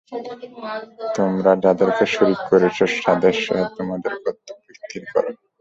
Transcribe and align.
তোমরা 1.15 1.51
যাদেরকে 1.63 2.05
শরীক 2.13 2.39
করেছ 2.49 2.77
তাদেরসহ 3.05 3.59
তোমাদের 3.77 4.13
কর্তব্য 4.23 4.65
স্থির 4.77 5.03
কর। 5.05 5.25